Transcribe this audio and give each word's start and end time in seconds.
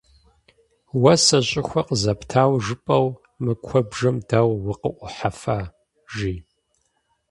-Уэ 1.01 1.13
сэ 1.25 1.39
щӀыхуэ 1.47 1.81
къызэптауэ 1.87 2.57
жыпӀэу, 2.65 3.07
мы 3.43 3.53
куэбжэм 3.65 4.17
дауэ 4.27 4.55
укъыӀухьэфа,– 4.71 5.57
жи. 6.13 6.35